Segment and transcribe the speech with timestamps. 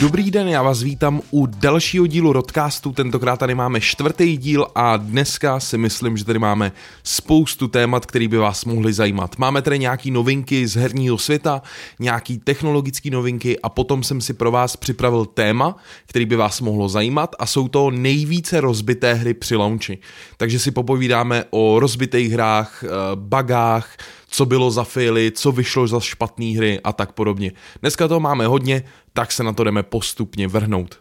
[0.00, 4.96] Dobrý den, já vás vítám u dalšího dílu Rodcastu, tentokrát tady máme čtvrtý díl a
[4.96, 6.72] dneska si myslím, že tady máme
[7.02, 9.38] spoustu témat, které by vás mohly zajímat.
[9.38, 11.62] Máme tady nějaký novinky z herního světa,
[11.98, 15.76] nějaký technologické novinky a potom jsem si pro vás připravil téma,
[16.06, 19.98] který by vás mohlo zajímat a jsou to nejvíce rozbité hry při launchi.
[20.36, 23.96] Takže si popovídáme o rozbitých hrách, eh, bagách,
[24.30, 27.52] co bylo za faily, co vyšlo za špatné hry a tak podobně.
[27.80, 31.00] Dneska toho máme hodně, tak se na to jdeme postupně vrhnout.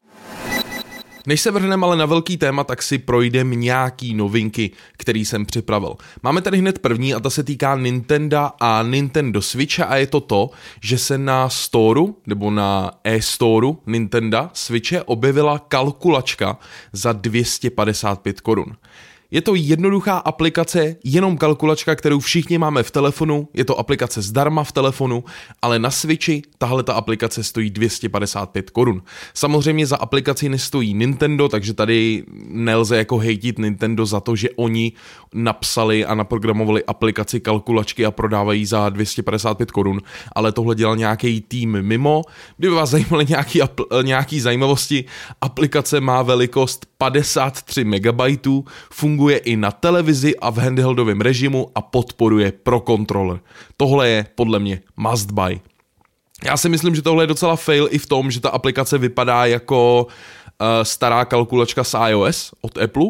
[1.27, 5.95] Než se vrhneme ale na velký téma, tak si projdeme nějaký novinky, který jsem připravil.
[6.23, 10.19] Máme tady hned první a ta se týká Nintendo a Nintendo Switch a je to
[10.19, 10.49] to,
[10.81, 16.57] že se na storu, nebo na e-storu Nintendo Switche objevila kalkulačka
[16.93, 18.75] za 255 korun.
[19.31, 24.63] Je to jednoduchá aplikace, jenom kalkulačka, kterou všichni máme v telefonu, je to aplikace zdarma
[24.63, 25.23] v telefonu,
[25.61, 29.01] ale na Switchi tahle ta aplikace stojí 255 korun.
[29.33, 34.91] Samozřejmě za aplikaci nestojí Nintendo, takže tady nelze jako hejtit Nintendo za to, že oni
[35.33, 40.01] napsali a naprogramovali aplikaci kalkulačky a prodávají za 255 korun,
[40.35, 42.21] ale tohle dělal nějaký tým mimo.
[42.57, 43.59] Kdyby vás zajímaly nějaký,
[44.03, 45.05] nějaký zajímavosti,
[45.41, 48.21] aplikace má velikost 53 MB,
[48.91, 53.39] funguje i na televizi a v handheldovém režimu a podporuje Pro Controller.
[53.77, 55.59] Tohle je podle mě must buy.
[56.45, 59.45] Já si myslím, že tohle je docela fail i v tom, že ta aplikace vypadá
[59.45, 63.05] jako uh, stará kalkulačka z iOS od Apple.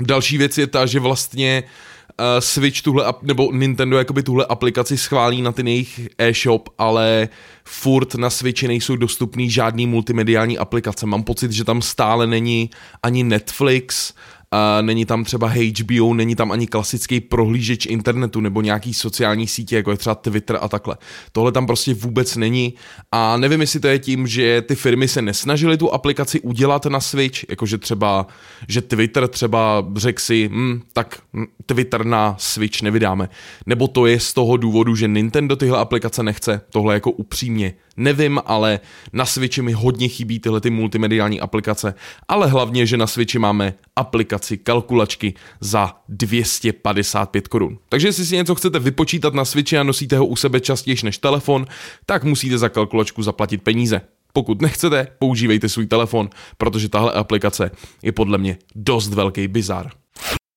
[0.00, 5.42] Další věc je ta, že vlastně uh, Switch tuhle, nebo Nintendo jakoby tuhle aplikaci schválí
[5.42, 7.28] na ten jejich e-shop, ale
[7.64, 11.06] furt na Switchi nejsou dostupný žádný multimediální aplikace.
[11.06, 12.70] Mám pocit, že tam stále není
[13.02, 14.14] ani Netflix,
[14.52, 19.76] a není tam třeba HBO, není tam ani klasický prohlížeč internetu nebo nějaký sociální sítě,
[19.76, 20.96] jako je třeba Twitter a takhle.
[21.32, 22.74] Tohle tam prostě vůbec není
[23.12, 27.00] a nevím, jestli to je tím, že ty firmy se nesnažily tu aplikaci udělat na
[27.00, 28.26] Switch, jakože třeba,
[28.68, 31.22] že Twitter třeba řekl si, hm, tak
[31.66, 33.28] Twitter na Switch nevydáme.
[33.66, 38.40] Nebo to je z toho důvodu, že Nintendo tyhle aplikace nechce, tohle jako upřímně Nevím,
[38.46, 38.80] ale
[39.12, 41.94] na Switchi mi hodně chybí tyhle ty multimediální aplikace,
[42.28, 47.78] ale hlavně, že na Switchi máme aplikaci kalkulačky za 255 korun.
[47.88, 51.18] Takže jestli si něco chcete vypočítat na Switchi a nosíte ho u sebe častěji než
[51.18, 51.66] telefon,
[52.06, 54.00] tak musíte za kalkulačku zaplatit peníze.
[54.32, 57.70] Pokud nechcete, používejte svůj telefon, protože tahle aplikace
[58.02, 60.01] je podle mě dost velký bizar.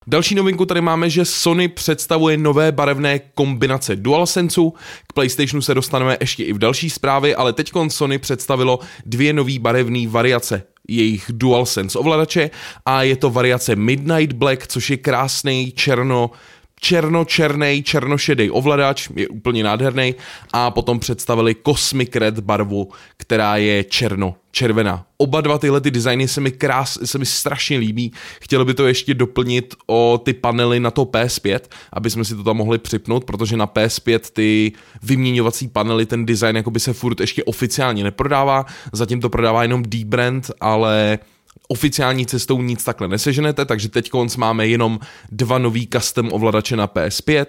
[0.08, 4.74] Další novinku tady máme, že Sony představuje nové barevné kombinace DualSenseu.
[5.08, 9.60] K PlayStationu se dostaneme ještě i v další zprávě, ale teď Sony představilo dvě nové
[9.60, 12.50] barevné variace jejich DualSense ovladače
[12.86, 16.32] a je to variace Midnight Black, což je krásný černo
[16.86, 20.16] černo-černý, černošedý ovladač, je úplně nádherný,
[20.54, 25.06] a potom představili Cosmic Red barvu, která je černo červená.
[25.18, 28.12] Oba dva tyhle ty designy se mi, krás, se mi strašně líbí.
[28.42, 31.60] Chtěl by to ještě doplnit o ty panely na to PS5,
[31.94, 34.72] aby jsme si to tam mohli připnout, protože na PS5 ty
[35.04, 40.52] vyměňovací panely, ten design jakoby se furt ještě oficiálně neprodává, zatím to prodává jenom D-Brand,
[40.62, 41.20] ale
[41.68, 45.00] oficiální cestou nic takhle neseženete, takže teď konc máme jenom
[45.32, 47.46] dva nový custom ovladače na PS5.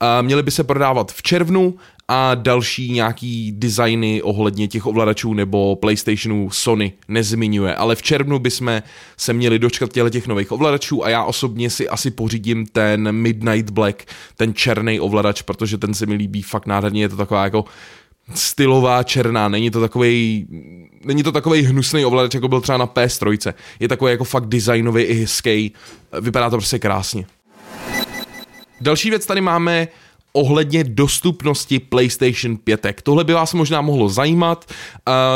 [0.00, 1.74] A by se prodávat v červnu
[2.08, 8.82] a další nějaký designy ohledně těch ovladačů nebo PlayStationu Sony nezmiňuje, ale v červnu bychom
[9.16, 14.04] se měli dočkat těch nových ovladačů a já osobně si asi pořídím ten Midnight Black,
[14.36, 17.64] ten černý ovladač, protože ten se mi líbí fakt nádherně, je to taková jako
[18.34, 20.46] stylová černá, není to takový
[21.04, 23.54] není to takový hnusný ovladač, jako byl třeba na PS3.
[23.80, 25.72] Je takový jako fakt designový i hezký,
[26.20, 27.26] vypadá to prostě krásně.
[28.80, 29.88] Další věc tady máme
[30.32, 32.86] ohledně dostupnosti PlayStation 5.
[33.02, 34.72] Tohle by vás možná mohlo zajímat.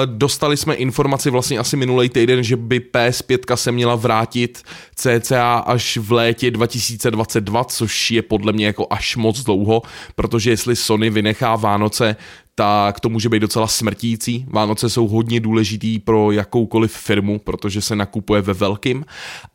[0.04, 4.62] Dostali jsme informaci vlastně asi minulý týden, že by PS5 se měla vrátit
[4.94, 9.82] cca až v létě 2022, což je podle mě jako až moc dlouho,
[10.14, 12.16] protože jestli Sony vynechá Vánoce,
[12.58, 14.46] tak to může být docela smrtící.
[14.48, 19.04] Vánoce jsou hodně důležitý pro jakoukoliv firmu, protože se nakupuje ve velkým,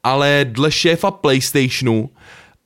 [0.04, 2.10] ale dle šéfa PlayStationu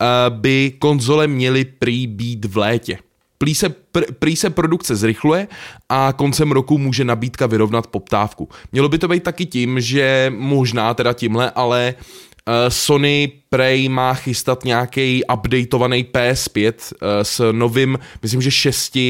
[0.01, 2.97] Eh, by konzole měly prý být v létě.
[3.37, 5.47] Prý se, pr, prý se produkce zrychluje
[5.89, 8.49] a koncem roku může nabídka vyrovnat poptávku.
[8.71, 14.13] Mělo by to být taky tím, že možná teda tímhle, ale uh, Sony Prey má
[14.13, 19.01] chystat nějaký updateovaný PS5 uh, s novým, myslím, že 6 uh,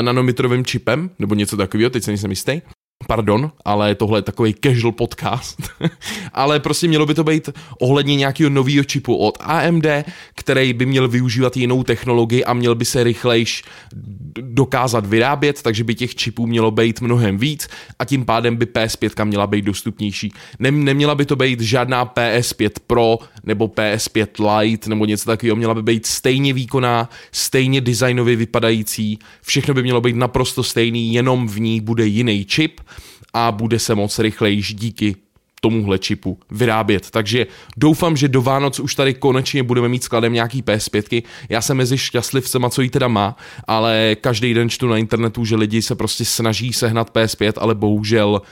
[0.00, 2.60] nanometrovým čipem, nebo něco takového, teď se nejsem jistý
[3.06, 5.62] Pardon, ale tohle je takový casual podcast.
[6.32, 7.48] ale prostě mělo by to být
[7.80, 9.86] ohledně nějakého nového čipu od AMD,
[10.34, 13.64] který by měl využívat jinou technologii a měl by se rychlejš
[14.40, 19.24] dokázat vyrábět, takže by těch čipů mělo být mnohem víc a tím pádem by PS5
[19.24, 20.32] měla být dostupnější.
[20.58, 25.74] Nem, neměla by to být žádná PS5 Pro nebo PS5 Lite nebo něco takového, měla
[25.74, 31.60] by být stejně výkonná, stejně designově vypadající, všechno by mělo být naprosto stejný, jenom v
[31.60, 32.80] ní bude jiný čip
[33.32, 35.16] a bude se moc rychlejší díky
[35.60, 37.10] tomuhle čipu vyrábět.
[37.10, 37.46] Takže
[37.76, 41.22] doufám, že do Vánoc už tady konečně budeme mít skladem nějaký PS5.
[41.48, 45.56] Já jsem mezi šťastlivcema, co jí teda má, ale každý den čtu na internetu, že
[45.56, 48.42] lidi se prostě snaží sehnat PS5, ale bohužel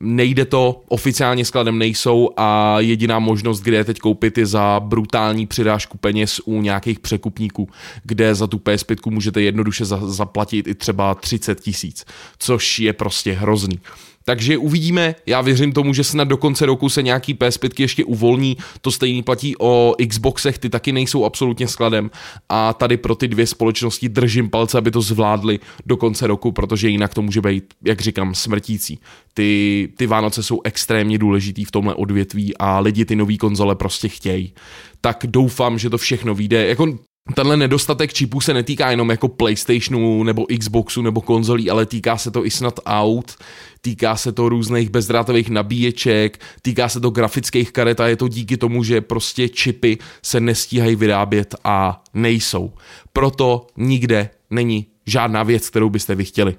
[0.00, 5.46] nejde to, oficiálně skladem nejsou a jediná možnost, kde je teď koupit, je za brutální
[5.46, 7.68] přidášku peněz u nějakých překupníků,
[8.04, 12.04] kde za tu PS5 můžete jednoduše zaplatit i třeba 30 tisíc,
[12.38, 13.80] což je prostě hrozný.
[14.28, 18.56] Takže uvidíme, já věřím tomu, že snad do konce roku se nějaký PS5 ještě uvolní,
[18.80, 22.10] to stejný platí o Xboxech, ty taky nejsou absolutně skladem
[22.48, 26.88] a tady pro ty dvě společnosti držím palce, aby to zvládli do konce roku, protože
[26.88, 28.98] jinak to může být, jak říkám, smrtící.
[29.34, 34.08] Ty, ty Vánoce jsou extrémně důležitý v tomhle odvětví a lidi ty nové konzole prostě
[34.08, 34.52] chtějí.
[35.00, 36.66] Tak doufám, že to všechno vyjde.
[36.66, 36.98] Jako
[37.34, 42.30] Tenhle nedostatek čipů se netýká jenom jako PlayStationu nebo Xboxu nebo konzolí, ale týká se
[42.30, 43.36] to i snad aut,
[43.80, 48.56] týká se to různých bezdrátových nabíječek, týká se to grafických karet a je to díky
[48.56, 52.72] tomu, že prostě čipy se nestíhají vyrábět a nejsou.
[53.12, 56.56] Proto nikde není žádná věc, kterou byste vy chtěli.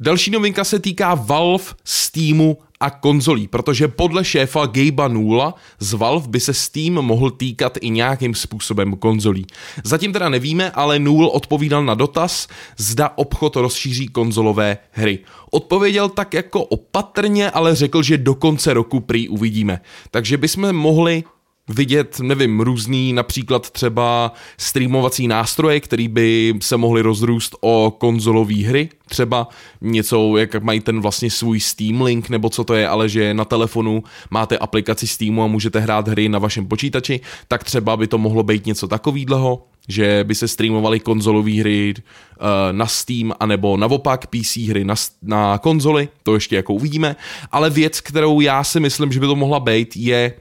[0.00, 6.28] Další novinka se týká Valve, Steamu a konzolí, protože podle šéfa Gabe'a Nula z Valve
[6.28, 9.46] by se Steam mohl týkat i nějakým způsobem konzolí.
[9.84, 15.18] Zatím teda nevíme, ale Nul odpovídal na dotaz, zda obchod rozšíří konzolové hry.
[15.50, 19.80] Odpověděl tak jako opatrně, ale řekl, že do konce roku prý uvidíme.
[20.10, 21.24] Takže bychom mohli
[21.68, 28.88] vidět, nevím, různý například třeba streamovací nástroje, který by se mohly rozrůst o konzolové hry,
[29.08, 29.48] třeba
[29.80, 33.44] něco, jak mají ten vlastně svůj Steam Link, nebo co to je, ale že na
[33.44, 38.18] telefonu máte aplikaci Steamu a můžete hrát hry na vašem počítači, tak třeba by to
[38.18, 44.26] mohlo být něco takového, že by se streamovaly konzolové hry uh, na Steam, anebo naopak
[44.26, 47.16] PC hry na, na konzoli, to ještě jako uvidíme,
[47.52, 50.32] ale věc, kterou já si myslím, že by to mohla být, je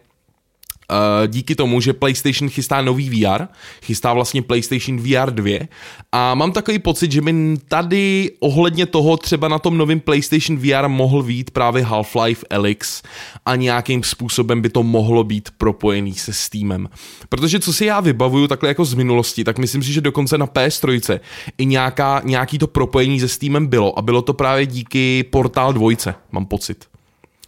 [1.28, 3.44] díky tomu, že PlayStation chystá nový VR,
[3.84, 5.68] chystá vlastně PlayStation VR 2
[6.12, 10.88] a mám takový pocit, že by tady ohledně toho třeba na tom novém PlayStation VR
[10.88, 13.04] mohl být právě Half-Life Alyx
[13.46, 16.90] a nějakým způsobem by to mohlo být propojený se Steamem.
[17.30, 20.48] Protože co si já vybavuju takhle jako z minulosti, tak myslím si, že dokonce na
[20.48, 21.20] PS3
[21.58, 25.92] i nějaká, nějaký to propojení se Steamem bylo a bylo to právě díky Portal 2,
[26.32, 26.97] mám pocit.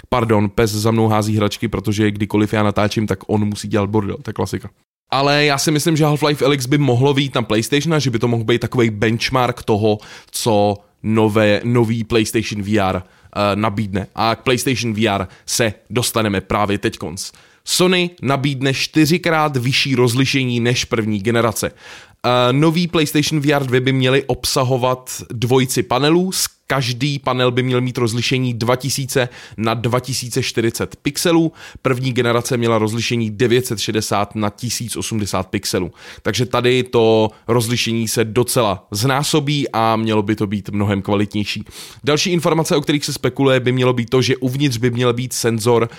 [0.10, 4.18] Pardon, pes za mnou hází hračky, protože kdykoliv já natáčím, tak on musí dělat bordel,
[4.22, 4.70] to je klasika.
[5.12, 8.20] Ale já si myslím, že Half-Life Alyx by mohlo být na PlayStation a že by
[8.20, 9.98] to mohl být takový benchmark toho,
[10.32, 13.02] co nové, nový PlayStation VR uh,
[13.36, 14.08] eh, nabídne.
[14.16, 17.32] A k PlayStation VR se dostaneme právě teď konc.
[17.66, 21.72] Sony nabídne čtyřikrát vyšší rozlišení než první generace.
[21.72, 27.82] Uh, nový PlayStation VR 2 by měly obsahovat dvojici panelů s Každý panel by měl
[27.82, 31.52] mít rozlišení 2000 na 2040 pixelů.
[31.82, 35.92] První generace měla rozlišení 960 na 1080 pixelů.
[36.22, 41.64] Takže tady to rozlišení se docela znásobí a mělo by to být mnohem kvalitnější.
[42.04, 45.34] Další informace, o kterých se spekuluje, by mělo být to, že uvnitř by měl být
[45.34, 45.90] senzor,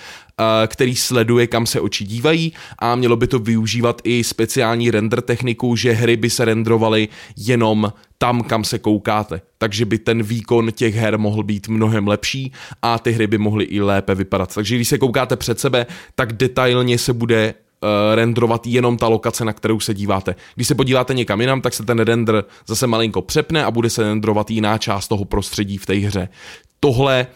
[0.67, 5.75] který sleduje, kam se oči dívají a mělo by to využívat i speciální render techniku,
[5.75, 7.07] že hry by se rendrovaly
[7.37, 9.41] jenom tam, kam se koukáte.
[9.57, 13.63] Takže by ten výkon těch her mohl být mnohem lepší a ty hry by mohly
[13.63, 14.55] i lépe vypadat.
[14.55, 19.45] Takže když se koukáte před sebe, tak detailně se bude uh, renderovat jenom ta lokace,
[19.45, 20.35] na kterou se díváte.
[20.55, 24.03] Když se podíváte někam jinam, tak se ten render zase malinko přepne a bude se
[24.03, 26.29] renderovat jiná část toho prostředí v té hře.
[26.79, 27.27] Tohle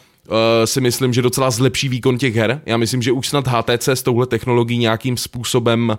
[0.66, 2.62] si myslím, že docela zlepší výkon těch her.
[2.66, 5.98] Já myslím, že už snad HTC s touhle technologií nějakým způsobem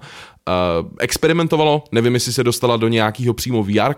[0.48, 3.94] uh, experimentovalo, nevím, jestli se dostala do nějakého přímo VR,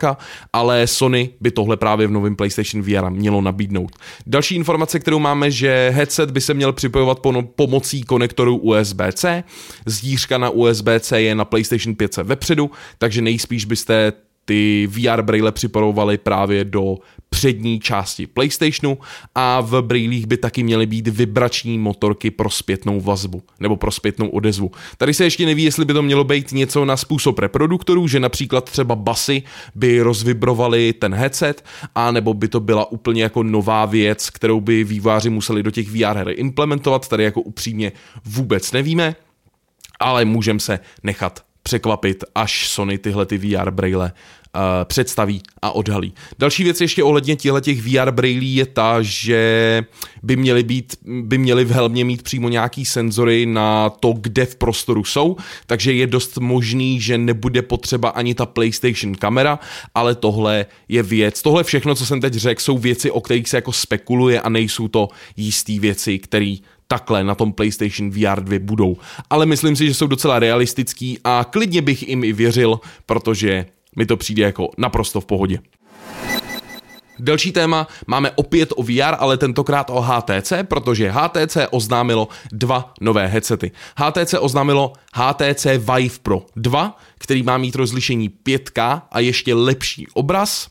[0.53, 3.91] ale Sony by tohle právě v novém PlayStation VR mělo nabídnout.
[4.27, 9.45] Další informace, kterou máme, že headset by se měl připojovat po, pomocí konektoru USB-C.
[9.87, 14.13] Zdířka na USB-C je na PlayStation 5 vepředu, takže nejspíš byste
[14.49, 16.97] ty VR braille připojovali právě do
[17.31, 18.99] přední části PlayStationu
[19.35, 24.29] a v brýlích by taky měly být vibrační motorky pro zpětnou vazbu nebo pro zpětnou
[24.29, 24.71] odezvu.
[24.97, 28.71] Tady se ještě neví, jestli by to mělo být něco na způsob reproduktorů, že například
[28.71, 29.43] třeba basy
[29.75, 34.85] by rozvibrovaly ten headset, a nebo by to byla úplně jako nová věc, kterou by
[34.85, 37.09] výváři museli do těch VR her implementovat.
[37.09, 37.93] Tady jako upřímně
[38.25, 39.17] vůbec nevíme,
[40.01, 44.13] ale můžeme se nechat překvapit, až Sony tyhle ty VR braille
[44.85, 46.15] představí a odhalí.
[46.39, 49.85] Další věc ještě ohledně těch VR brailí je ta, že
[50.23, 54.57] by měly, být, by měly v helmě mít přímo nějaký senzory na to, kde v
[54.57, 55.37] prostoru jsou,
[55.67, 59.59] takže je dost možný, že nebude potřeba ani ta PlayStation kamera,
[59.95, 61.43] ale tohle je věc.
[61.43, 64.89] Tohle všechno, co jsem teď řekl, jsou věci, o kterých se jako spekuluje a nejsou
[64.89, 68.97] to jistý věci, které takhle na tom PlayStation VR 2 budou.
[69.31, 73.67] Ale myslím si, že jsou docela realistický a klidně bych jim i věřil, protože
[73.97, 75.59] mi to přijde jako naprosto v pohodě.
[77.21, 83.27] Další téma máme opět o VR, ale tentokrát o HTC, protože HTC oznámilo dva nové
[83.27, 83.73] headsety.
[83.97, 90.69] HTC oznámilo HTC Vive Pro 2, který má mít rozlišení 5K a ještě lepší obraz,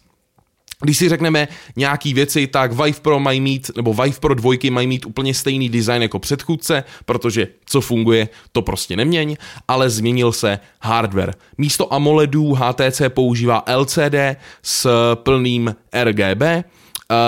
[0.81, 4.87] když si řekneme nějaký věci, tak Vive Pro mají mít, nebo Vive Pro dvojky mají
[4.87, 10.59] mít úplně stejný design jako předchůdce, protože co funguje, to prostě neměň, ale změnil se
[10.81, 11.33] hardware.
[11.57, 14.15] Místo AMOLEDů HTC používá LCD
[14.61, 16.43] s plným RGB,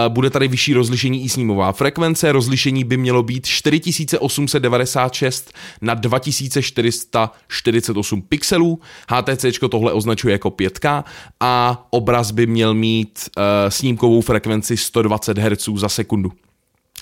[0.08, 8.80] bude tady vyšší rozlišení i snímová frekvence, rozlišení by mělo být 4896 na 2448 pixelů,
[9.10, 11.04] HTC tohle označuje jako 5K
[11.40, 16.32] a obraz by měl mít uh, snímkovou frekvenci 120 Hz za sekundu.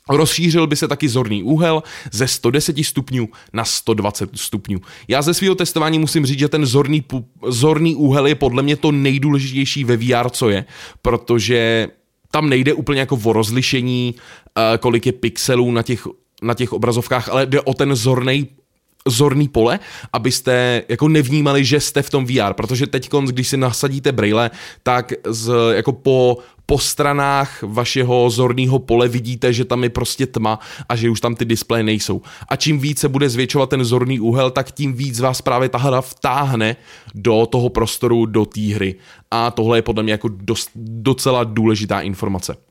[0.10, 4.80] Rozšířil by se taky zorný úhel ze 110 stupňů na 120 stupňů.
[5.08, 7.04] Já ze svého testování musím říct, že ten zorný,
[7.48, 10.66] zorný úhel je podle mě to nejdůležitější ve VR, co je,
[11.02, 11.88] protože
[12.32, 16.08] tam nejde úplně jako o rozlišení, uh, kolik je pixelů na těch,
[16.42, 18.48] na těch obrazovkách, ale jde o ten zorný
[19.08, 19.80] zorný pole,
[20.14, 24.52] abyste jako nevnímali, že jste v tom VR, protože teď, když si nasadíte braille,
[24.84, 26.38] tak z, jako po
[26.70, 30.60] po stranách vašeho zorného pole vidíte, že tam je prostě tma
[30.90, 32.22] a že už tam ty displeje nejsou.
[32.48, 35.78] A čím víc se bude zvětšovat ten zorný úhel, tak tím víc vás právě ta
[35.78, 36.76] hra vtáhne
[37.16, 38.96] do toho prostoru, do té hry.
[39.32, 42.67] A tohle je podle mě jako dost, docela důležitá informace.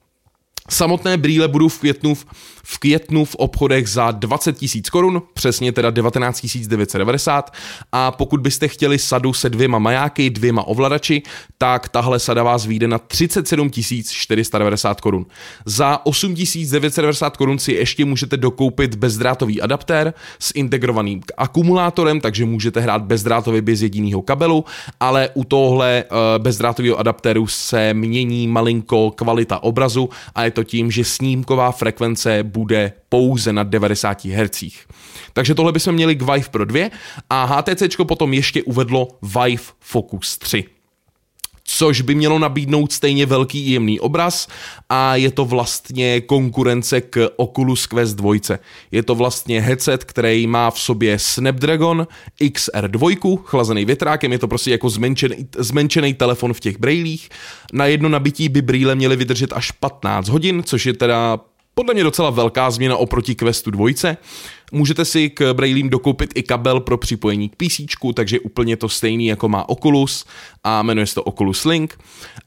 [0.71, 2.27] Samotné brýle budou v květnu v,
[2.65, 7.55] v květnu v obchodech za 20 tisíc korun, přesně teda 19 990
[7.93, 11.23] a pokud byste chtěli sadu se dvěma majáky, dvěma ovladači,
[11.59, 13.71] tak tahle sada vás vyjde na 37
[14.11, 15.27] 490 korun.
[15.65, 22.81] Za 8 990 korun si ještě můžete dokoupit bezdrátový adaptér s integrovaným akumulátorem, takže můžete
[22.81, 24.65] hrát bezdrátově bez jediného kabelu,
[25.01, 30.91] ale u tohle uh, bezdrátového adaptéru se mění malinko kvalita obrazu a je to tím,
[30.91, 34.65] že snímková frekvence bude pouze na 90 Hz.
[35.33, 36.91] Takže tohle bychom měli k Vive Pro 2
[37.31, 40.76] a HTC potom ještě uvedlo Vive Focus 3
[41.67, 44.49] což by mělo nabídnout stejně velký jemný obraz
[44.89, 48.35] a je to vlastně konkurence k Oculus Quest 2.
[48.91, 52.07] Je to vlastně headset, který má v sobě Snapdragon
[52.41, 57.29] XR2, chlazený větrákem, je to prostě jako zmenšený, zmenšený telefon v těch brailích.
[57.73, 61.41] Na jedno nabití by brýle měly vydržet až 15 hodin, což je teda
[61.75, 63.89] podle mě docela velká změna oproti Questu 2.
[64.73, 67.81] Můžete si k Braillím dokoupit i kabel pro připojení k PC,
[68.15, 70.25] takže úplně to stejný jako má Oculus
[70.65, 71.99] a jmenuje se to Oculus Link.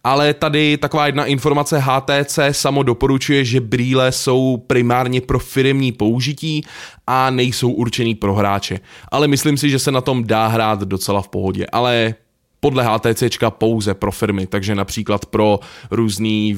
[0.03, 6.65] Ale tady taková jedna informace HTC samo doporučuje, že brýle jsou primárně pro firmní použití
[7.07, 8.79] a nejsou určený pro hráče.
[9.11, 11.65] Ale myslím si, že se na tom dá hrát docela v pohodě.
[11.71, 12.15] Ale
[12.59, 15.59] podle HTC pouze pro firmy, takže například pro
[15.91, 16.55] různé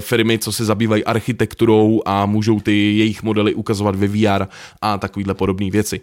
[0.00, 4.46] firmy, co se zabývají architekturou a můžou ty jejich modely ukazovat ve VR
[4.82, 6.00] a takovýhle podobné věci.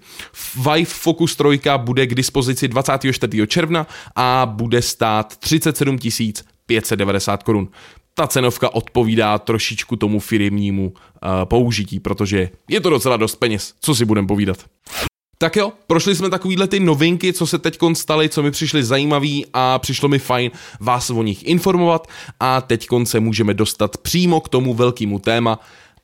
[0.56, 3.48] Vive Focus 3 bude k dispozici 24.
[3.48, 5.98] června a bude stát 37
[6.66, 7.70] 590 korun.
[8.14, 13.96] Ta cenovka odpovídá trošičku tomu firmnímu uh, použití, protože je to docela dost peněz, co
[13.96, 14.58] si budeme povídat.
[15.38, 19.46] Tak jo, prošli jsme takovýhle ty novinky, co se teď staly, co mi přišly zajímavý
[19.54, 22.08] a přišlo mi fajn vás o nich informovat
[22.40, 25.60] a teď se můžeme dostat přímo k tomu velkému téma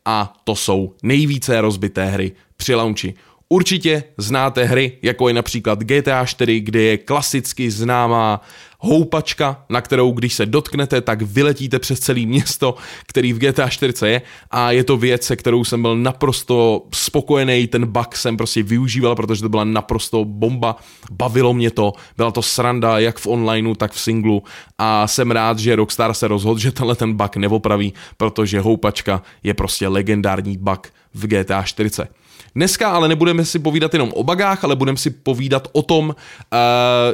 [0.06, 3.14] a to jsou nejvíce rozbité hry při launchi.
[3.52, 8.42] Určitě znáte hry, jako je například GTA 4, kde je klasicky známá
[8.80, 12.76] houpačka, na kterou když se dotknete, tak vyletíte přes celé město,
[13.08, 14.22] který v GTA 4 je.
[14.52, 19.16] A je to věc, se kterou jsem byl naprosto spokojený, ten bug jsem prostě využíval,
[19.16, 20.76] protože to byla naprosto bomba,
[21.12, 24.44] bavilo mě to, byla to sranda jak v onlineu, tak v singlu.
[24.78, 29.54] A jsem rád, že Rockstar se rozhodl, že tenhle ten bug neopraví, protože houpačka je
[29.54, 31.90] prostě legendární bug v GTA 4.
[32.56, 36.16] Dneska ale nebudeme si povídat jenom o bagách, ale budeme si povídat o tom, uh,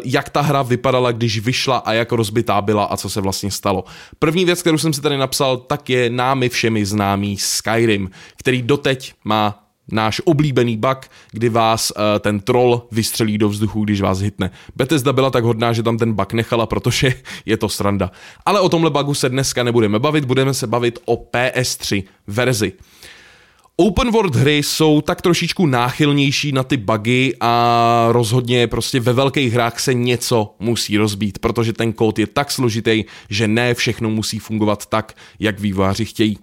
[0.03, 3.84] jak ta hra vypadala, když vyšla a jak rozbitá byla a co se vlastně stalo.
[4.20, 9.13] První věc, kterou jsem si tady napsal, tak je námi všemi známý Skyrim, který doteď
[9.24, 10.98] má náš oblíbený bug,
[11.32, 14.51] kdy vás uh, ten troll vystřelí do vzduchu, když vás hitne.
[14.75, 17.13] Bethesda byla tak hodná, že tam ten bug nechala, protože
[17.46, 18.12] je to sranda.
[18.46, 22.74] Ale o tomhle bugu se dneska nebudeme bavit, budeme se bavit o PS3 verzi.
[23.77, 29.53] Open world hry jsou tak trošičku náchylnější na ty bugy a rozhodně prostě ve velkých
[29.53, 34.39] hrách se něco musí rozbít, protože ten kód je tak složitý, že ne všechno musí
[34.39, 36.38] fungovat tak, jak vývojáři chtějí.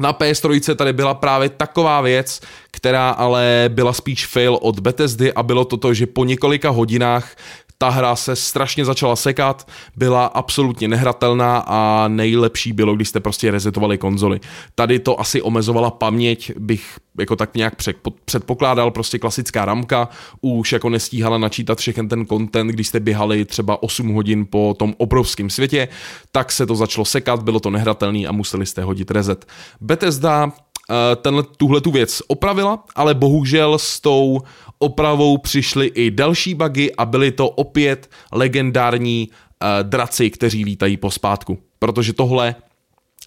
[0.00, 2.40] Na PS3 tady byla právě taková věc,
[2.70, 7.36] která ale byla spíš fail od Bethesdy a bylo to to, že po několika hodinách
[7.84, 13.50] ta hra se strašně začala sekat, byla absolutně nehratelná a nejlepší bylo, když jste prostě
[13.50, 14.40] resetovali konzoli.
[14.74, 17.74] Tady to asi omezovala paměť, bych jako tak nějak
[18.24, 20.08] předpokládal, prostě klasická ramka,
[20.40, 24.94] už jako nestíhala načítat všechen ten content, když jste běhali třeba 8 hodin po tom
[24.98, 25.88] obrovském světě,
[26.32, 29.46] tak se to začalo sekat, bylo to nehratelný a museli jste hodit reset.
[29.80, 30.52] Bethesda
[31.16, 34.40] tenhle, tuhle tu věc opravila, ale bohužel s tou
[34.78, 41.10] opravou přišly i další bugy a byly to opět legendární uh, draci, kteří lítají po
[41.10, 41.58] spátku.
[41.78, 42.54] Protože tohle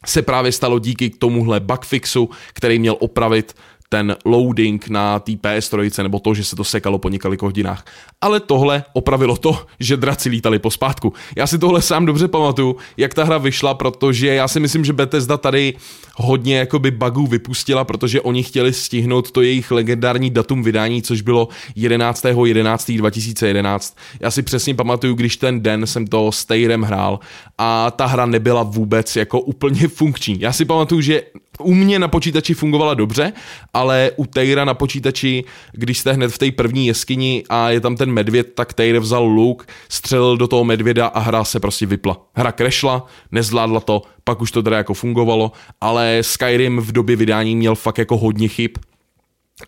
[0.05, 3.55] se právě stalo díky tomuhle bugfixu, který měl opravit
[3.89, 7.85] ten loading na té PS3 nebo to, že se to sekalo po několika hodinách.
[8.21, 11.13] Ale tohle opravilo to, že draci lítali po spátku.
[11.35, 14.93] Já si tohle sám dobře pamatuju, jak ta hra vyšla, protože já si myslím, že
[14.93, 15.73] Bethesda tady
[16.15, 21.47] hodně jakoby bugů vypustila, protože oni chtěli stihnout to jejich legendární datum vydání, což bylo
[21.77, 23.93] 11.11.2011.
[24.19, 27.19] Já si přesně pamatuju, když ten den jsem to s Tayrem hrál
[27.57, 30.37] a ta hra nebyla vůbec jako úplně funkční.
[30.39, 31.21] Já si pamatuju, že
[31.59, 33.33] u mě na počítači fungovala dobře,
[33.77, 37.95] ale u Tejra na počítači, když jste hned v té první jeskyni a je tam
[37.95, 42.25] ten medvěd, tak Tejr vzal luk, střelil do toho medvěda a hra se prostě vypla.
[42.33, 47.55] Hra krešla, nezvládla to, pak už to teda jako fungovalo, ale Skyrim v době vydání
[47.55, 48.71] měl fakt jako hodně chyb,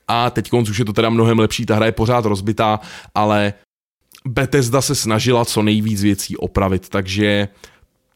[0.07, 2.79] a teď už je to teda mnohem lepší, ta hra je pořád rozbitá,
[3.15, 3.53] ale
[4.25, 7.47] Bethesda se snažila co nejvíc věcí opravit, takže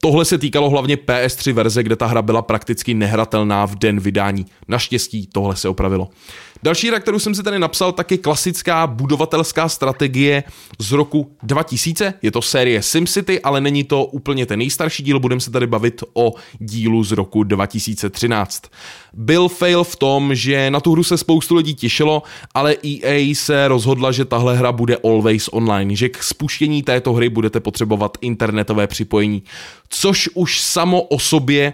[0.04, 4.46] Tohle se týkalo hlavně PS3 verze, kde ta hra byla prakticky nehratelná v den vydání.
[4.68, 6.10] Naštěstí tohle se opravilo.
[6.64, 10.44] Další hra, kterou jsem si tady napsal, tak je klasická budovatelská strategie
[10.80, 12.14] z roku 2000.
[12.22, 16.04] Je to série SimCity, ale není to úplně ten nejstarší díl, budeme se tady bavit
[16.14, 18.64] o dílu z roku 2013.
[19.14, 22.24] Byl fail v tom, že na tu hru se spoustu lidí těšilo,
[22.54, 27.30] ale EA se rozhodla, že tahle hra bude always online, že k spuštění této hry
[27.30, 29.44] budete potřebovat internetové připojení,
[29.90, 31.74] což už samo o sobě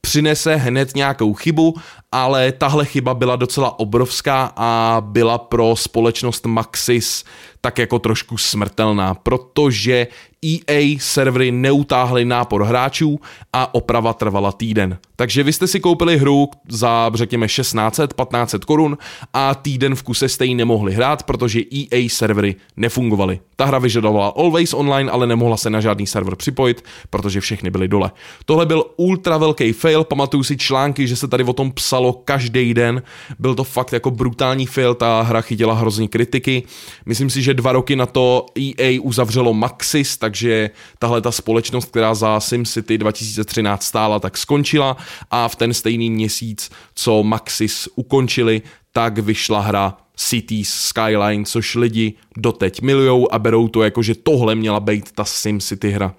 [0.00, 1.74] přinese hned nějakou chybu,
[2.12, 7.24] ale tahle chyba byla docela obrovská a byla pro společnost Maxis
[7.60, 10.06] tak jako trošku smrtelná, protože
[10.44, 13.20] EA servery neutáhly nápor hráčů
[13.52, 14.98] a oprava trvala týden.
[15.16, 18.98] Takže vy jste si koupili hru za řekněme 1600, 1500 korun
[19.32, 23.40] a týden v kuse jste ji nemohli hrát, protože EA servery nefungovaly.
[23.56, 27.88] Ta hra vyžadovala always online, ale nemohla se na žádný server připojit, protože všechny byly
[27.88, 28.10] dole.
[28.44, 32.74] Tohle byl ultra velký fail, pamatuju si články, že se tady o tom psalo každý
[32.74, 33.02] den.
[33.38, 36.62] Byl to fakt jako brutální fail, ta hra chytila hrozně kritiky.
[37.06, 42.14] Myslím si, že dva roky na to EA uzavřelo Maxis, takže tahle ta společnost, která
[42.14, 44.96] za SimCity 2013 stála, tak skončila
[45.30, 48.62] a v ten stejný měsíc, co Maxis ukončili,
[48.92, 54.54] tak vyšla hra Cities Skyline, což lidi doteď milujou a berou to jako, že tohle
[54.54, 56.14] měla být ta SimCity hra.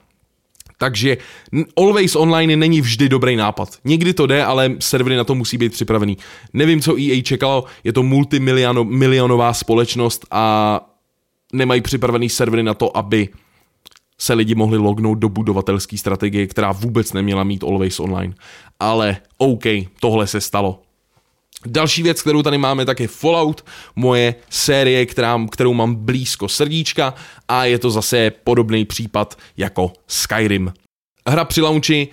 [0.77, 1.17] Takže
[1.77, 3.77] Always Online není vždy dobrý nápad.
[3.83, 6.17] Někdy to jde, ale servery na to musí být připravený.
[6.53, 10.79] Nevím, co EA čekalo, je to multimilionová společnost a
[11.53, 13.29] nemají připravený servery na to, aby
[14.21, 18.33] se lidi mohli lognout do budovatelské strategie, která vůbec neměla mít Always Online.
[18.79, 19.63] Ale OK,
[19.99, 20.81] tohle se stalo.
[21.65, 27.13] Další věc, kterou tady máme, tak je Fallout, moje série, která, kterou mám blízko srdíčka
[27.47, 30.73] a je to zase podobný případ jako Skyrim.
[31.27, 32.07] Hra při launchi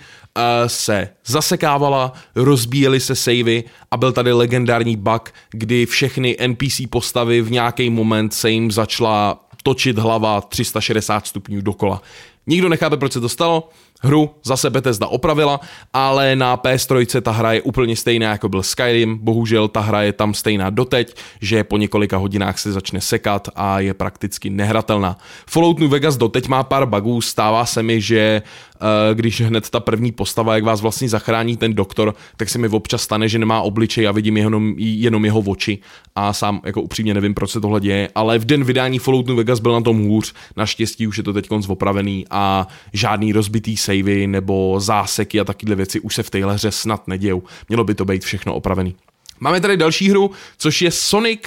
[0.67, 7.51] se zasekávala, rozbíjely se savey a byl tady legendární bug, kdy všechny NPC postavy v
[7.51, 12.01] nějaký moment se jim začala točit hlava 360 stupňů dokola.
[12.47, 13.69] Nikdo nechápe, proč se to stalo,
[14.01, 15.59] hru zase Bethesda opravila,
[15.93, 20.13] ale na PS3 ta hra je úplně stejná, jako byl Skyrim, bohužel ta hra je
[20.13, 25.17] tam stejná doteď, že po několika hodinách se začne sekat a je prakticky nehratelná.
[25.49, 28.41] Fallout New Vegas doteď má pár bugů, stává se mi, že
[28.81, 32.67] Eh, když hned ta první postava, jak vás vlastně zachrání ten doktor, tak se mi
[32.67, 35.79] občas stane, že nemá obličej a vidím jenom, jenom jeho oči.
[36.15, 39.37] A sám jako upřímně nevím, proč se tohle děje, ale v den vydání Fallout New
[39.37, 44.27] Vegas byl na tom hůř, naštěstí už je to teď opravený a žádný rozbitý savey
[44.27, 47.43] nebo záseky a takovéhle věci už se v téhle hře snad nedějou.
[47.69, 48.95] Mělo by to být všechno opravený.
[49.39, 51.41] Máme tady další hru, což je Sonic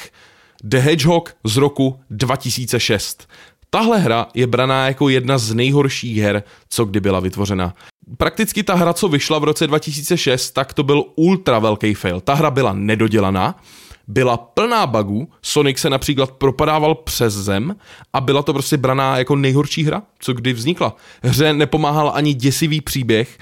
[0.65, 3.29] the Hedgehog z roku 2006.
[3.71, 7.75] Tahle hra je braná jako jedna z nejhorších her, co kdy byla vytvořena.
[8.17, 12.21] Prakticky ta hra, co vyšla v roce 2006, tak to byl ultra velký fail.
[12.21, 13.61] Ta hra byla nedodělaná,
[14.09, 17.77] byla plná bugů, Sonic se například propadával přes zem
[18.13, 20.97] a byla to prostě braná jako nejhorší hra, co kdy vznikla.
[21.23, 23.39] Hře nepomáhal ani děsivý příběh,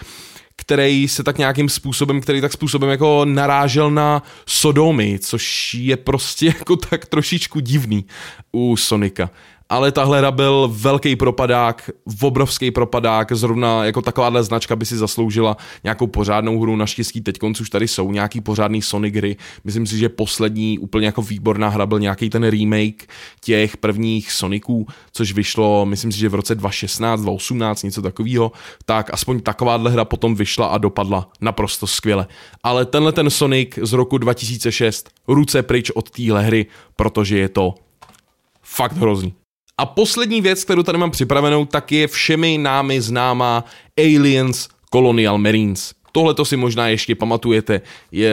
[0.57, 6.47] který se tak nějakým způsobem, který tak způsobem jako narážel na Sodomy, což je prostě
[6.59, 8.05] jako tak trošičku divný
[8.53, 9.31] u Sonika
[9.71, 11.91] ale tahle hra byl velký propadák,
[12.23, 17.71] obrovský propadák, zrovna jako takováhle značka by si zasloužila nějakou pořádnou hru, naštěstí teď už
[17.71, 22.01] tady jsou nějaký pořádný Sonic hry, myslím si, že poslední úplně jako výborná hra byl
[22.01, 23.09] nějaký ten remake
[23.41, 28.53] těch prvních Soniců, což vyšlo, myslím si, že v roce 2016, 2018, něco takového,
[28.85, 32.27] tak aspoň takováhle hra potom vyšla a dopadla naprosto skvěle.
[32.63, 37.75] Ale tenhle ten Sonic z roku 2006, ruce pryč od téhle hry, protože je to
[38.63, 39.40] fakt hrozný.
[39.81, 43.65] A poslední věc, kterou tady mám připravenou, tak je všemi námi známá
[43.99, 45.93] Aliens Colonial Marines.
[46.13, 47.81] Tohle to si možná ještě pamatujete,
[48.13, 48.33] je,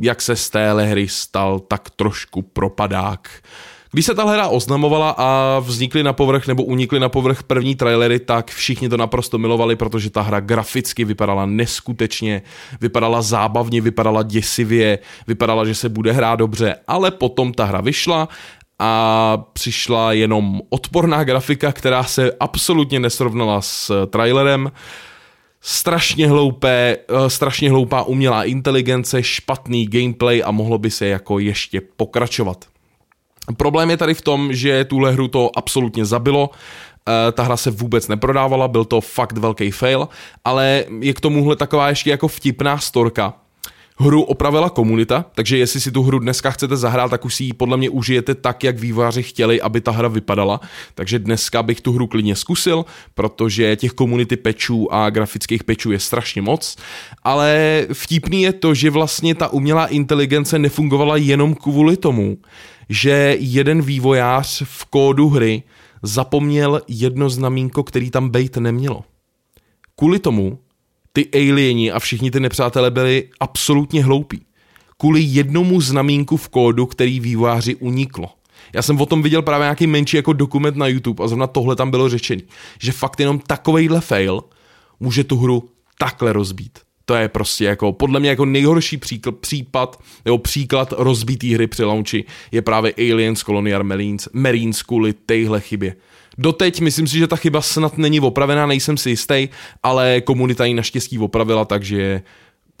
[0.00, 3.28] jak se z téhle hry stal tak trošku propadák.
[3.92, 8.18] Když se ta hra oznamovala a vznikly na povrch nebo unikly na povrch první trailery,
[8.18, 12.42] tak všichni to naprosto milovali, protože ta hra graficky vypadala neskutečně,
[12.80, 18.28] vypadala zábavně, vypadala děsivě, vypadala, že se bude hrát dobře, ale potom ta hra vyšla
[18.78, 24.72] a přišla jenom odporná grafika, která se absolutně nesrovnala s trailerem.
[25.60, 31.80] Strašně hloupé, eh, strašně hloupá umělá inteligence, špatný gameplay a mohlo by se jako ještě
[31.96, 32.64] pokračovat.
[33.56, 36.50] Problém je tady v tom, že tuhle hru to absolutně zabilo,
[37.08, 40.08] eh, ta hra se vůbec neprodávala, byl to fakt velký fail,
[40.44, 43.34] ale je k tomuhle taková ještě jako vtipná storka,
[43.98, 47.52] hru opravila komunita, takže jestli si tu hru dneska chcete zahrát, tak už si ji
[47.52, 50.60] podle mě užijete tak, jak vývojáři chtěli, aby ta hra vypadala.
[50.94, 52.84] Takže dneska bych tu hru klidně zkusil,
[53.14, 56.76] protože těch komunity pečů a grafických pečů je strašně moc.
[57.22, 62.38] Ale vtipný je to, že vlastně ta umělá inteligence nefungovala jenom kvůli tomu,
[62.88, 65.62] že jeden vývojář v kódu hry
[66.02, 69.04] zapomněl jedno znamínko, který tam bejt nemělo.
[69.96, 70.58] Kvůli tomu
[71.18, 74.42] ty alieni a všichni ty nepřátelé byli absolutně hloupí.
[74.98, 78.28] Kvůli jednomu znamínku v kódu, který vývojáři uniklo.
[78.74, 81.76] Já jsem o tom viděl právě nějaký menší jako dokument na YouTube a zrovna tohle
[81.76, 82.42] tam bylo řečený,
[82.80, 84.40] že fakt jenom takovejhle fail
[85.00, 86.78] může tu hru takhle rozbít.
[87.04, 91.84] To je prostě jako, podle mě jako nejhorší příklad, případ nebo příklad rozbitý hry při
[91.84, 95.96] launchi je právě Aliens Colonial Marines, Marines kvůli téhle chybě.
[96.38, 99.48] Doteď myslím si, že ta chyba snad není opravená, nejsem si jistý,
[99.82, 102.22] ale komunita ji naštěstí opravila, takže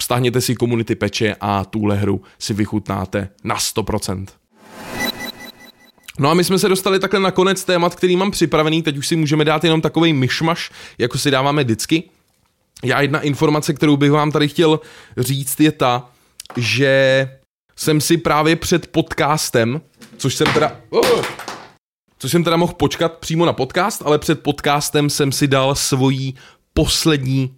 [0.02, 4.26] stáhněte si komunity peče a tuhle hru si vychutnáte na 100%.
[6.18, 9.06] No a my jsme se dostali takhle na konec témat, který mám připravený, teď už
[9.06, 12.02] si můžeme dát jenom takový myšmaš, jako si dáváme vždycky.
[12.84, 14.80] Já jedna informace, kterou bych vám tady chtěl
[15.16, 16.10] říct, je ta,
[16.56, 17.28] že
[17.76, 19.80] jsem si právě před podcastem,
[20.16, 20.76] což jsem teda...
[20.90, 21.47] Uh,
[22.18, 26.34] což jsem teda mohl počkat přímo na podcast, ale před podcastem jsem si dal svoji
[26.74, 27.54] poslední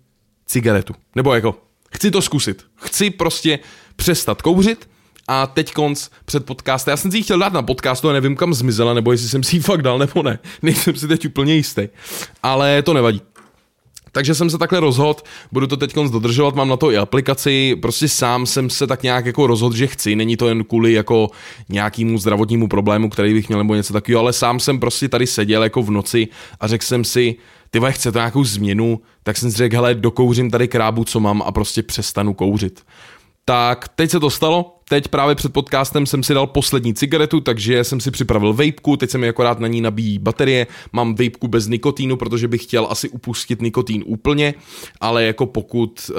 [0.46, 0.94] cigaretu.
[1.16, 1.62] Nebo jako,
[1.94, 2.66] chci to zkusit.
[2.76, 3.58] Chci prostě
[3.96, 4.88] přestat kouřit
[5.28, 6.92] a teď konc před podcastem.
[6.92, 9.42] Já jsem si ji chtěl dát na podcastu a nevím kam zmizela, nebo jestli jsem
[9.42, 10.38] si ji fakt dal nebo ne.
[10.62, 11.88] Nejsem si teď úplně jistý.
[12.42, 13.22] Ale to nevadí.
[14.12, 15.20] Takže jsem se takhle rozhodl,
[15.52, 19.26] budu to teď dodržovat, mám na to i aplikaci, prostě sám jsem se tak nějak
[19.26, 21.30] jako rozhodl, že chci, není to jen kvůli jako
[21.68, 25.62] nějakému zdravotnímu problému, který bych měl nebo něco takového, ale sám jsem prostě tady seděl
[25.62, 26.28] jako v noci
[26.60, 27.36] a řekl jsem si,
[27.70, 31.42] ty chce to nějakou změnu, tak jsem si řekl, hele, dokouřím tady krábu, co mám
[31.42, 32.84] a prostě přestanu kouřit.
[33.50, 37.84] Tak teď se to stalo, teď právě před podcastem jsem si dal poslední cigaretu, takže
[37.84, 41.66] jsem si připravil vejpku, teď se mi akorát na ní nabíjí baterie, mám vejpku bez
[41.66, 44.54] nikotínu, protože bych chtěl asi upustit nikotín úplně,
[45.00, 46.16] ale jako pokud uh,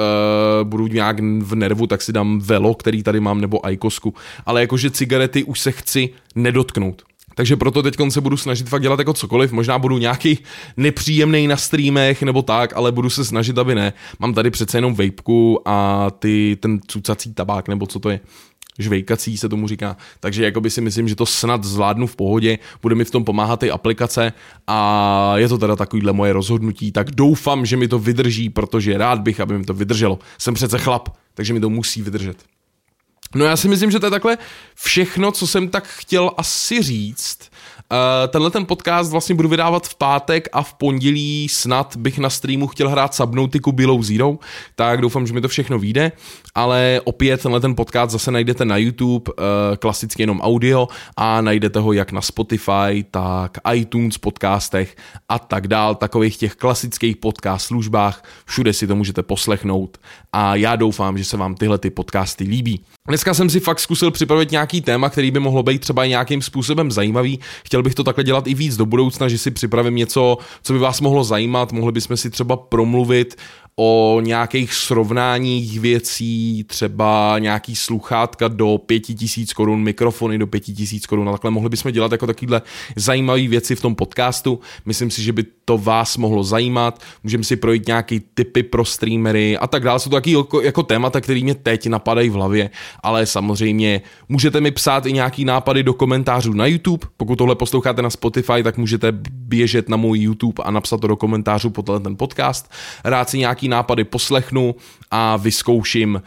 [0.67, 4.13] budu nějak v nervu, tak si dám velo, který tady mám, nebo ajkosku,
[4.46, 7.11] ale jakože cigarety už se chci nedotknout.
[7.42, 10.40] Takže proto teď se budu snažit fakt dělat jako cokoliv, možná budu nějaký
[10.78, 13.94] nepříjemný na streamech nebo tak, ale budu se snažit, aby ne.
[14.20, 18.20] Mám tady přece jenom vejpku a ty, ten cucací tabák, nebo co to je
[18.80, 22.96] žvejkací se tomu říká, takže jakoby si myslím, že to snad zvládnu v pohodě, bude
[22.96, 24.34] mi v tom pomáhat ty aplikace
[24.68, 29.20] a je to teda takovýhle moje rozhodnutí, tak doufám, že mi to vydrží, protože rád
[29.20, 30.20] bych, aby mi to vydrželo.
[30.38, 32.38] Jsem přece chlap, takže mi to musí vydržet.
[33.36, 34.38] No já si myslím, že to je takhle
[34.76, 37.51] všechno, co jsem tak chtěl asi říct.
[37.92, 42.30] Uh, tenhle ten podcast vlastně budu vydávat v pátek a v pondělí snad bych na
[42.30, 44.38] streamu chtěl hrát Subnautiku Below Zero,
[44.76, 46.12] tak doufám, že mi to všechno vyjde,
[46.56, 51.80] ale opět tenhle ten podcast zase najdete na YouTube, uh, klasicky jenom audio a najdete
[51.80, 54.96] ho jak na Spotify, tak iTunes podcastech
[55.30, 59.98] a tak dál, takových těch klasických podcast službách, všude si to můžete poslechnout
[60.34, 62.84] a já doufám, že se vám tyhle ty podcasty líbí.
[63.08, 66.92] Dneska jsem si fakt zkusil připravit nějaký téma, který by mohlo být třeba nějakým způsobem
[66.92, 67.40] zajímavý.
[67.66, 70.80] Chtěl bych to takhle dělat i víc do budoucna, že si připravím něco, co by
[70.80, 71.72] vás mohlo zajímat.
[71.72, 73.36] Mohli bychom si třeba promluvit
[73.84, 81.32] o nějakých srovnáních věcí, třeba nějaký sluchátka do 5000 korun, mikrofony do 5000 korun a
[81.32, 82.62] takhle mohli bychom dělat jako takovýhle
[82.96, 84.60] zajímavé věci v tom podcastu.
[84.86, 89.58] Myslím si, že by to vás mohlo zajímat, můžeme si projít nějaký typy pro streamery
[89.58, 90.00] a tak dále.
[90.00, 92.70] Jsou to taky jako, jako témata, které mě teď napadají v hlavě,
[93.04, 97.08] ale samozřejmě můžete mi psát i nějaký nápady do komentářů na YouTube.
[97.17, 101.15] Pokud tohle posloucháte na Spotify, tak můžete běžet na můj YouTube a napsat to do
[101.15, 102.72] komentářů pod ten podcast.
[103.04, 104.76] Rád si nějaký nápady poslechnu
[105.12, 106.22] a vyzkouším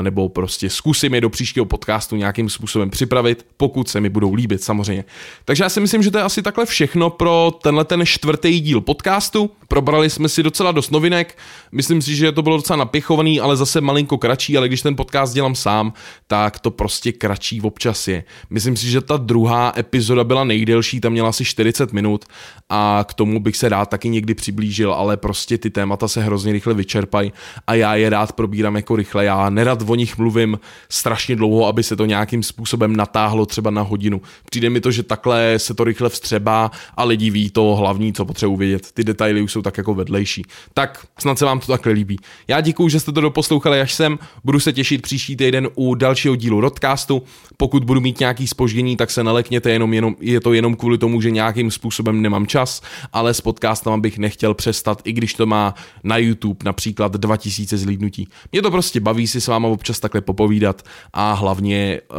[0.00, 4.62] nebo prostě zkusím je do příštího podcastu nějakým způsobem připravit, pokud se mi budou líbit
[4.62, 5.04] samozřejmě.
[5.44, 8.80] Takže já si myslím, že to je asi takhle všechno pro tenhle ten čtvrtý díl
[8.80, 9.50] podcastu.
[9.68, 11.38] Probrali jsme si docela dost novinek,
[11.72, 15.34] myslím si, že to bylo docela napěchovaný, ale zase malinko kratší, ale když ten podcast
[15.34, 15.92] dělám sám,
[16.26, 18.24] tak to prostě kratší občas je.
[18.50, 22.24] Myslím si, že ta druhá epizoda byla nejdelší, tam měla asi 40 minut
[22.68, 26.52] a k tomu bych se rád taky někdy přiblížil, ale prostě ty témata se hrozně
[26.52, 27.32] rychle vyčerpají
[27.66, 31.66] a já je rád probírám jako rychle, já ne nerad o nich mluvím strašně dlouho,
[31.66, 34.20] aby se to nějakým způsobem natáhlo třeba na hodinu.
[34.50, 38.24] Přijde mi to, že takhle se to rychle vstřebá a lidi ví to hlavní, co
[38.24, 38.92] potřebují vědět.
[38.92, 40.44] Ty detaily už jsou tak jako vedlejší.
[40.74, 42.18] Tak snad se vám to takhle líbí.
[42.48, 44.18] Já děkuji, že jste to doposlouchali až sem.
[44.44, 47.22] Budu se těšit příští týden u dalšího dílu Rodcastu.
[47.56, 51.20] Pokud budu mít nějaký spoždění, tak se nelekněte, jenom, jenom, je to jenom kvůli tomu,
[51.20, 55.74] že nějakým způsobem nemám čas, ale s podcastem bych nechtěl přestat, i když to má
[56.04, 58.28] na YouTube například 2000 zlídnutí.
[58.52, 62.16] Mě to prostě baví si s váma občas takhle popovídat a hlavně uh,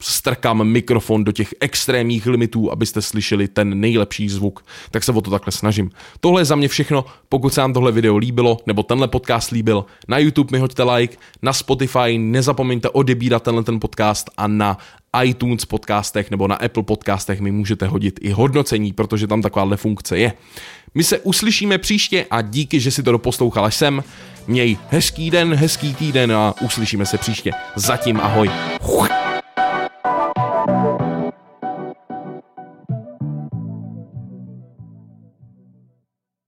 [0.00, 5.30] strkám mikrofon do těch extrémních limitů, abyste slyšeli ten nejlepší zvuk, tak se o to
[5.30, 5.90] takhle snažím.
[6.20, 9.84] Tohle je za mě všechno, pokud se vám tohle video líbilo, nebo tenhle podcast líbil,
[10.08, 14.78] na YouTube mi hoďte like, na Spotify nezapomeňte odebírat tenhle ten podcast a na
[15.24, 20.18] iTunes podcastech nebo na Apple podcastech mi můžete hodit i hodnocení, protože tam takováhle funkce
[20.18, 20.32] je.
[20.94, 24.04] My se uslyšíme příště a díky, že si to doposlouchal až sem.
[24.46, 27.52] Měj hezký den, hezký týden a uslyšíme se příště.
[27.76, 28.50] Zatím ahoj.